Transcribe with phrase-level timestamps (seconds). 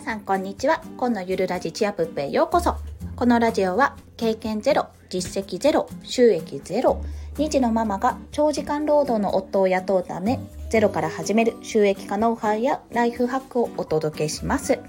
[0.00, 0.80] 皆さんこんにちは。
[0.96, 2.76] 今のゆるラジチアプップへようこそ。
[3.16, 7.04] このラジオは経験ゼロ実績ゼロ収益ゼロ
[7.34, 10.40] 2児のママが長時間労働の夫を雇うため
[10.70, 14.80] ゼロから始める収益化ノウハウやライフハックをお届けします。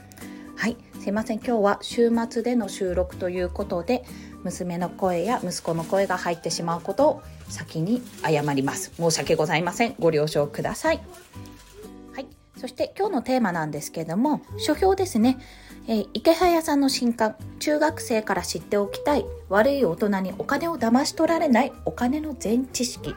[0.55, 0.77] はい。
[1.01, 1.39] すいません。
[1.39, 4.05] 今日は週末での収録ということで
[4.45, 8.93] 娘の声や息子の声が入ってしまうことを先に謝ります。
[8.95, 9.95] 申し訳ございません。
[9.99, 11.01] ご了承ください。
[12.61, 15.39] そして今日のテーマなんですけれども書評ですね、
[15.87, 23.15] えー、池早さんの新刊中学生から知っておきたい悪い大人にお金を騙し取られないお金の全知識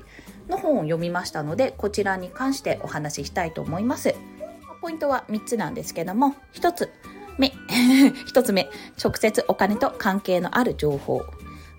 [0.49, 4.15] の本を読みましたのでこちらに関してお話ししたいと思います。
[4.81, 6.91] ポイントは3つなんですけども1つ
[7.37, 7.49] 目
[8.33, 8.71] 1つ目
[9.03, 11.21] 直接お金と関係のある情報。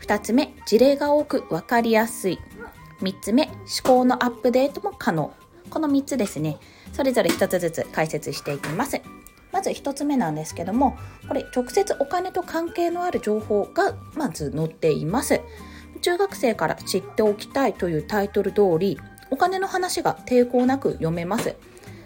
[0.03, 2.37] 2つ目事例が多く分かりやすい。
[3.01, 5.33] 3つ目思考のアップデートも可能。
[5.71, 6.59] この3つですね。
[6.95, 9.01] それぞれ1つずつ解説していきます。
[9.51, 15.41] まず1つ目なんですけどもこれ直接お金と関係のある情報がまず載っています。
[16.01, 18.97] 中学生から知っておきたいというタイトル通り
[19.29, 21.55] お金の話が抵抗なく読めます。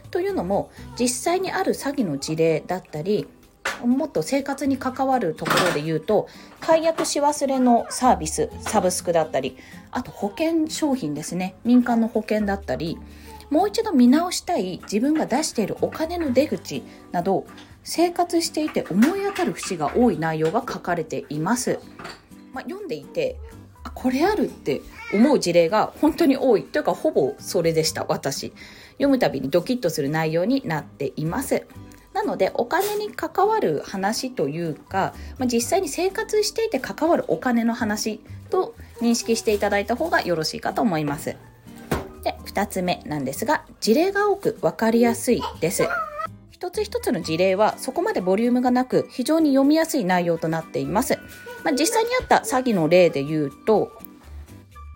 [0.10, 3.28] というのも実際にある詐欺の事例だったり
[3.86, 6.28] もっと生活に関わるところで言うと
[6.60, 9.56] 解約し忘れのサービスサブスクだったり
[9.92, 11.56] あと保険商品ですね。
[11.64, 12.98] 民間の保険だったり
[13.50, 17.46] もう一度見直したい自分が出しているお金の出口など
[17.84, 21.80] 生活していて思い当たる節が多い内容が書かれています。
[22.54, 23.38] まあ、読んでいて
[23.84, 24.82] あこれあるって
[25.14, 26.64] 思う事例が本当に多い。
[26.64, 28.54] というかほぼそれでした私。
[28.94, 31.66] 読むたびにドキッとする内容になっています。
[32.14, 41.38] なのでお金に関わる話というか、まあ、実際に生活していて関わるお金の話と認識していただいた方がよろしいかと思います、
[42.60, 45.88] 2つ目なんですが、事例が多く分かりやすいです。
[46.52, 51.18] 一つ一つの事例はそこまでボリュームがなく非常に読みやすい内容となっています。
[51.64, 53.94] まあ、実際にあった詐欺の例で言うと、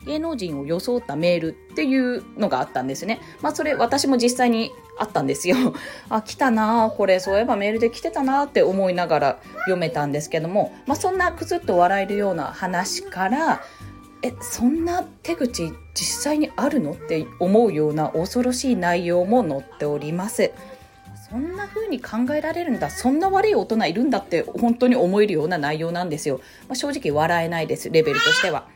[0.05, 3.21] 芸能人を装ったメールっていうのがあったんですね。
[3.41, 5.55] まあそれ私も実際にあったんですよ。
[6.09, 13.61] あ、来たなこれそういえばメールで来てたなって思いながら読めたんですけども、まあそんなくすっと笑えるような話から、
[14.23, 16.93] えそんな手口実際にあるの？
[16.93, 20.51] って思うような恐ろしい内容も載っております。
[21.29, 22.89] そんな風に考えられるんだ。
[22.89, 27.89] そんな悪い大人いるんだって本当に思えるような内容なんですよ、まあ、正直笑えないです。
[27.89, 28.67] レベルとしては。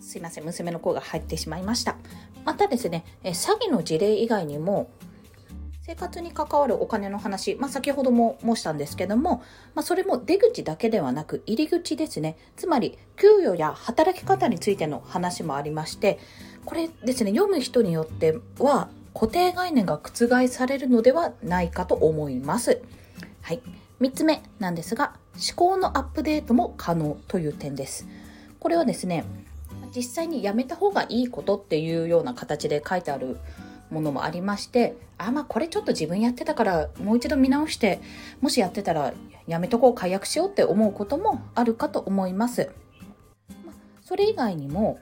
[0.00, 0.44] すいません。
[0.44, 1.96] 娘の声が入ってしまいました。
[2.44, 4.90] またですね詐欺の事例以外にも
[5.88, 9.42] 生活に関わるお金の話、まあ、先ほども申したんですけども、
[9.74, 12.36] まあ、それも出口だけではなく入り口ですね。
[12.56, 16.18] つまり、給与や働き方についての話もありまして、
[16.66, 22.82] これですね、読む人によっては固定概念が覆されるのではないかと思います。
[23.40, 23.62] はい。
[24.02, 28.06] 3つ目なんですが、思考のアップデートも可能という点です。
[28.60, 29.24] これはですね、
[29.96, 33.38] 実際にやめた方がいいことっていうような形で書いてある
[33.90, 38.00] ものもありましてあまあこれちょっと自分やってたからもう一度見直して
[38.40, 39.12] もしやってたら
[39.46, 42.70] やめとこう解約しようって思うこともあるかと思います。
[43.66, 43.72] ま
[44.02, 44.98] それ以外にも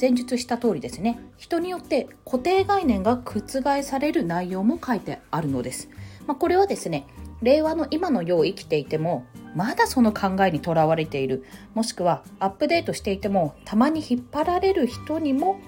[0.00, 5.88] 前述した通りですね人によって固定概念が覆される内容も書いてあるのです。
[6.26, 7.06] まあ、これはですね
[7.42, 9.24] 令和の今の世を生きていても
[9.54, 11.44] まだその考えにとらわれている
[11.74, 15.58] もしくはアップデートしていてもたまに引っ張られる人にも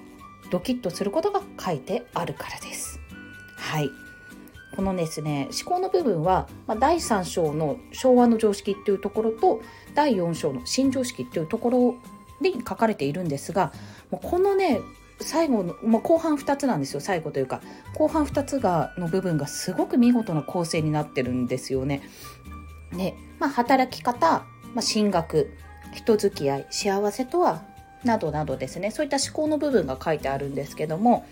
[0.51, 3.01] ドキッとすることが書いてあるからです。
[3.57, 3.91] はい。
[4.75, 9.61] このですね、思考の部分は、まあ、第3章の昭和の常識っていうところと、
[9.95, 11.95] 第4章の新常識っていうところ
[12.41, 13.73] で書かれているんですが、
[14.11, 14.81] もうこのね、
[15.21, 17.61] 最後の、まあ、後半2つなんですよ、最後というか。
[17.95, 22.03] 後半2つがの部分がすごく見事な構成になってるんですよね。
[22.93, 24.45] で、まあ、働き方、
[24.75, 25.53] まあ、進学、
[25.93, 27.63] 人付き合い、幸せとは
[28.05, 28.91] などなどですね。
[28.91, 31.27] そういった思考の部分が書いてあるんですけども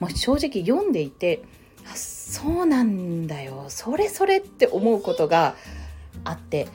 [0.00, 1.42] もう正直読んでいて
[1.86, 3.66] あそうなんだよ。
[3.68, 5.54] それそれって思うことが
[6.24, 6.68] あって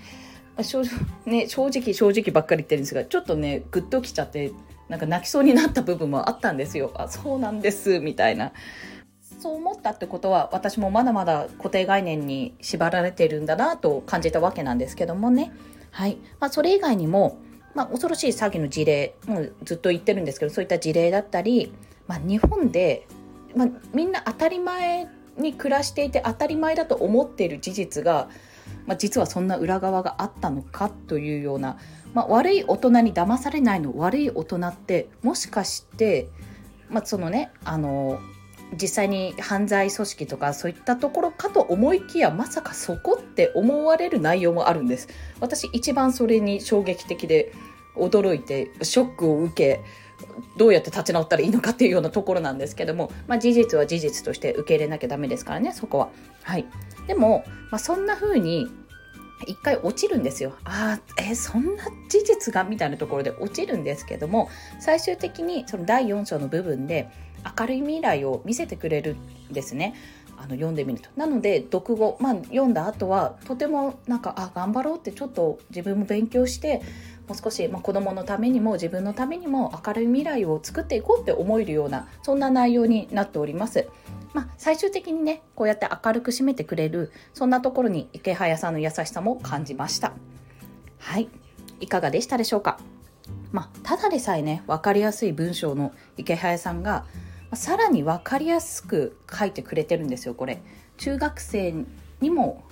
[0.62, 0.84] 正,、
[1.26, 4.52] ね、正直正直ばっかり言ってるんですがちょっとねグッときちゃって
[4.88, 6.92] なんか泣きそうになった部分もあったんですよ。
[6.96, 8.52] あそうなんですみたいな。
[9.40, 15.54] そう思ったってことは私もまだまだ固定概念に縛られているんだなと感じたわけなんですけどもね。
[15.92, 17.38] はい、まあ、それ以外にも
[17.76, 21.72] まあ、恐ろしい詐欺の事例もうずっと言ってるんですけどそういった事例だったり、
[22.08, 23.08] まあ、日本で、
[23.56, 25.08] まあ、みんな当たり前
[25.38, 28.30] に暮らしていて当たり前だと思っている事実が、
[28.86, 31.78] まあ、実はそんな裏側があったのかというような、
[32.14, 36.30] まあ、悪い大人に騙されないの悪い大人ってもしかして、
[36.90, 38.20] まあ、そのねあの
[38.74, 45.08] 実際に犯罪組織とかそういったところかと思いきやまさかそこって思われる内容もあるんです
[45.40, 47.52] 私一番それに衝撃的で
[47.96, 49.82] 驚いてショックを受け
[50.58, 56.10] どうやって立ち直ったらいいのかっていうようなところなんですけども、まあ、事実は事実として受け入れなきゃダメですからねそこは。
[56.44, 56.66] はい、
[57.08, 58.68] でも、まあ、そんな風に
[59.48, 60.54] 一回落ちるんですよ。
[60.64, 62.64] ああ、えそんな事実が？
[62.64, 64.50] みたいなところで落ちるんですけども
[64.80, 67.10] 最終的にその第4章の部分で
[67.60, 69.16] 明るい未来を見せてくれる
[69.50, 69.96] んですね。
[70.38, 76.82] あの読んでみるとなので読後、まあ、読んだ後はとてもなんかあ頑張ろうってちょっと自分も勉強して
[77.30, 83.88] もう少し、まあ、子どものためにも自分のためにも明るい未来を作っていこうって思えるようなそんな内容になっております。
[84.34, 90.14] まあ、最終的にねこうやって明るく締めてくれるそんなところに池早さんの優しさも感じました。
[90.98, 91.30] はい。
[91.80, 92.80] いかがでしたでしょうか？
[93.52, 97.06] まあ、ただでさえね分かりやすい文章の池早さんが
[97.54, 100.62] さらに分かりやすく書いてくれてるんですよこれ。
[100.98, 101.86] 中学生
[102.22, 102.64] にも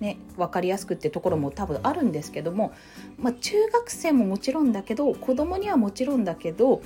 [0.00, 2.72] ね分かりやすくってところも多分あるんですけども、
[3.18, 6.82] まあ、中学生ももちろんだけど子供にはもちろんだけど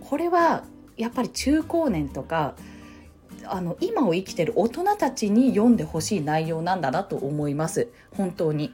[0.00, 0.64] これは
[0.96, 2.54] やっぱり中高年とか
[3.44, 8.72] あの今を生きてる大人たちに読んでほしい内容なんだなと思います本当に。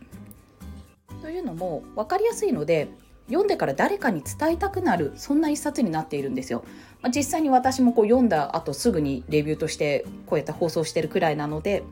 [1.21, 2.89] というのも分かりやすいので
[3.29, 6.65] 読んでから誰かに伝えたくなるそんな一冊になっているんですよ。
[7.01, 11.85] まあ、実際に私もこう読んだ後すぐにレビューとしてこうやって放送してるくらいなので、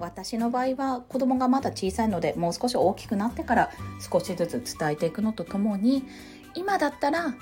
[0.00, 3.70] 私の場合は子供がまだ小さいのでもう少し大きくなってから
[4.10, 6.04] 少しずつ伝えていくのとともに
[6.54, 7.34] 今だったら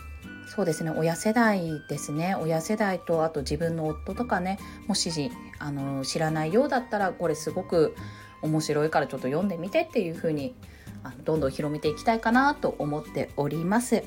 [0.46, 7.94] そうですね親世代ですね親世代とあと自分の夫とかねもしあの知らないようだったらこれすごく
[8.42, 10.54] 面白いからちょっと読んでみてっていう風に
[11.02, 14.02] あのどんどん広めていきたいかなと思っております。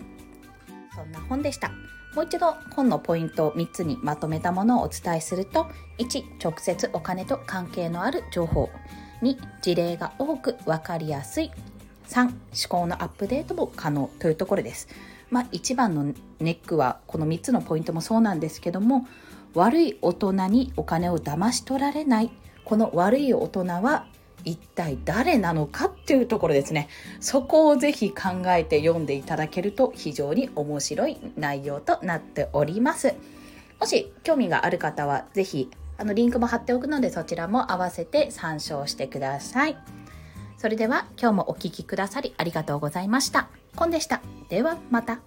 [0.95, 1.71] そんな本でした。
[2.15, 5.68] もう一度本のポイントを3つにまとめたものをお伝えすると
[5.98, 8.69] 1直接お金と関係のある情報。
[9.21, 11.51] 2事例が多く分かりやすい。
[12.10, 12.33] 3思
[12.68, 14.88] 考のアップデートも可能というところです。
[15.31, 19.07] まあ、一番のネックはこの3つのポイントもそうなんですけども
[19.56, 22.31] 悪い大人にお金を騙し取られない。
[22.65, 24.06] この悪い大人は
[24.45, 26.89] 一体誰なのかっていうところですね。
[27.19, 33.15] そこをぜひ考えて読んでいただけると非常に面白い内容となっております。
[33.79, 39.77] もし興味がある方はぜひあのリンクも貼っておくのでそちらも合わせて参照してください。
[40.57, 43.49] それでは今日もお聴きくださりありがとうございました。
[43.75, 44.21] コンでした。
[44.49, 45.19] ではまた。